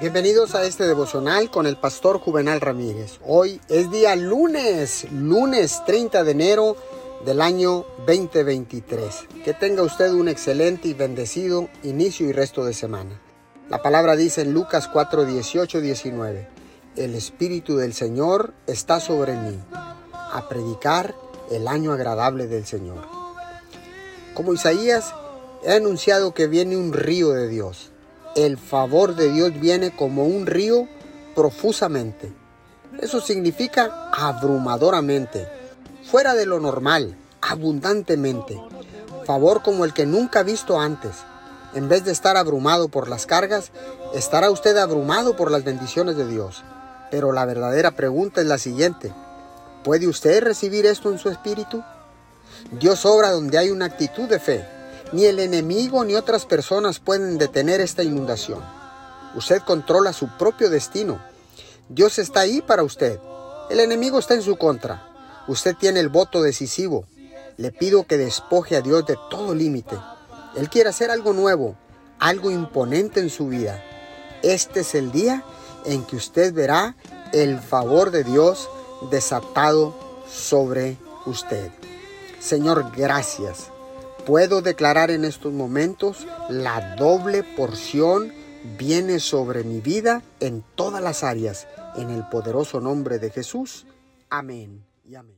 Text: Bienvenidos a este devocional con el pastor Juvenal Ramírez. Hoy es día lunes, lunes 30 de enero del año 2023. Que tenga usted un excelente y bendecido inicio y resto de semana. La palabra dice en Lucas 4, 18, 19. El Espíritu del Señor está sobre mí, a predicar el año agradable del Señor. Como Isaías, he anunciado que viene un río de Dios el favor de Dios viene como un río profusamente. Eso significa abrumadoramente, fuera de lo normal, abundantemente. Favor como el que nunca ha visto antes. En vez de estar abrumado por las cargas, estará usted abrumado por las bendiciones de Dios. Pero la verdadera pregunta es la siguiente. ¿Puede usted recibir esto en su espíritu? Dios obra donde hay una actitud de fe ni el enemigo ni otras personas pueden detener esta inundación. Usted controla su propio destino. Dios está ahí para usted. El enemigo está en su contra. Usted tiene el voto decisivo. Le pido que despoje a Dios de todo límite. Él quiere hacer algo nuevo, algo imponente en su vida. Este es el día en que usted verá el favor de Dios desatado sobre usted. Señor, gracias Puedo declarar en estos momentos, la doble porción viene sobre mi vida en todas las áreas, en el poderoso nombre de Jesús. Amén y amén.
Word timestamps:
Bienvenidos 0.00 0.54
a 0.54 0.64
este 0.64 0.86
devocional 0.86 1.50
con 1.50 1.66
el 1.66 1.76
pastor 1.76 2.20
Juvenal 2.20 2.62
Ramírez. 2.62 3.18
Hoy 3.22 3.60
es 3.68 3.90
día 3.90 4.16
lunes, 4.16 5.06
lunes 5.12 5.82
30 5.84 6.24
de 6.24 6.30
enero 6.30 6.76
del 7.26 7.42
año 7.42 7.84
2023. 8.06 9.26
Que 9.44 9.52
tenga 9.52 9.82
usted 9.82 10.10
un 10.12 10.28
excelente 10.28 10.88
y 10.88 10.94
bendecido 10.94 11.68
inicio 11.82 12.26
y 12.26 12.32
resto 12.32 12.64
de 12.64 12.72
semana. 12.72 13.20
La 13.68 13.82
palabra 13.82 14.16
dice 14.16 14.40
en 14.40 14.54
Lucas 14.54 14.88
4, 14.88 15.26
18, 15.26 15.82
19. 15.82 16.48
El 16.96 17.14
Espíritu 17.14 17.76
del 17.76 17.92
Señor 17.92 18.54
está 18.66 19.00
sobre 19.00 19.34
mí, 19.36 19.58
a 19.72 20.46
predicar 20.48 21.14
el 21.50 21.68
año 21.68 21.92
agradable 21.92 22.46
del 22.46 22.64
Señor. 22.64 23.06
Como 24.32 24.54
Isaías, 24.54 25.14
he 25.62 25.74
anunciado 25.74 26.32
que 26.32 26.46
viene 26.46 26.78
un 26.78 26.94
río 26.94 27.32
de 27.32 27.48
Dios 27.48 27.90
el 28.36 28.58
favor 28.58 29.16
de 29.16 29.32
Dios 29.32 29.58
viene 29.58 29.94
como 29.94 30.24
un 30.24 30.46
río 30.46 30.86
profusamente. 31.34 32.32
Eso 33.00 33.20
significa 33.20 34.10
abrumadoramente, 34.12 35.48
fuera 36.10 36.34
de 36.34 36.46
lo 36.46 36.60
normal, 36.60 37.16
abundantemente. 37.40 38.60
Favor 39.24 39.62
como 39.62 39.84
el 39.84 39.92
que 39.92 40.06
nunca 40.06 40.40
ha 40.40 40.44
visto 40.44 40.78
antes. 40.78 41.16
En 41.74 41.88
vez 41.88 42.04
de 42.04 42.12
estar 42.12 42.36
abrumado 42.36 42.88
por 42.88 43.08
las 43.08 43.26
cargas, 43.26 43.70
estará 44.14 44.50
usted 44.50 44.76
abrumado 44.76 45.36
por 45.36 45.50
las 45.50 45.64
bendiciones 45.64 46.16
de 46.16 46.26
Dios. 46.26 46.64
Pero 47.10 47.32
la 47.32 47.46
verdadera 47.46 47.92
pregunta 47.92 48.40
es 48.40 48.46
la 48.46 48.58
siguiente. 48.58 49.12
¿Puede 49.84 50.08
usted 50.08 50.42
recibir 50.42 50.86
esto 50.86 51.10
en 51.10 51.18
su 51.18 51.30
espíritu? 51.30 51.82
Dios 52.72 53.06
obra 53.06 53.30
donde 53.30 53.58
hay 53.58 53.70
una 53.70 53.86
actitud 53.86 54.28
de 54.28 54.38
fe 54.38 54.79
ni 55.12 55.24
el 55.24 55.40
enemigo 55.40 56.04
ni 56.04 56.14
otras 56.14 56.46
personas 56.46 57.00
pueden 57.00 57.38
detener 57.38 57.80
esta 57.80 58.02
inundación. 58.02 58.60
Usted 59.34 59.62
controla 59.62 60.12
su 60.12 60.28
propio 60.38 60.70
destino. 60.70 61.20
Dios 61.88 62.18
está 62.18 62.40
ahí 62.40 62.62
para 62.62 62.82
usted. 62.82 63.18
El 63.70 63.80
enemigo 63.80 64.18
está 64.18 64.34
en 64.34 64.42
su 64.42 64.56
contra. 64.56 65.08
Usted 65.48 65.74
tiene 65.76 66.00
el 66.00 66.08
voto 66.08 66.42
decisivo. 66.42 67.04
Le 67.56 67.72
pido 67.72 68.04
que 68.04 68.18
despoje 68.18 68.76
a 68.76 68.80
Dios 68.80 69.04
de 69.06 69.16
todo 69.30 69.54
límite. 69.54 69.96
Él 70.56 70.68
quiere 70.68 70.90
hacer 70.90 71.10
algo 71.10 71.32
nuevo, 71.32 71.76
algo 72.18 72.50
imponente 72.50 73.20
en 73.20 73.30
su 73.30 73.48
vida. 73.48 73.82
Este 74.42 74.80
es 74.80 74.94
el 74.94 75.12
día 75.12 75.44
en 75.84 76.04
que 76.04 76.16
usted 76.16 76.52
verá 76.52 76.96
el 77.32 77.58
favor 77.60 78.10
de 78.10 78.24
Dios 78.24 78.68
desatado 79.10 79.94
sobre 80.28 80.96
usted. 81.26 81.70
Señor, 82.40 82.92
gracias 82.96 83.70
Puedo 84.30 84.62
declarar 84.62 85.10
en 85.10 85.24
estos 85.24 85.52
momentos, 85.52 86.24
la 86.48 86.94
doble 86.94 87.42
porción 87.42 88.32
viene 88.78 89.18
sobre 89.18 89.64
mi 89.64 89.80
vida 89.80 90.22
en 90.38 90.62
todas 90.76 91.02
las 91.02 91.24
áreas, 91.24 91.66
en 91.96 92.10
el 92.10 92.22
poderoso 92.28 92.80
nombre 92.80 93.18
de 93.18 93.30
Jesús. 93.30 93.88
Amén 94.28 94.86
y 95.04 95.16
amén. 95.16 95.36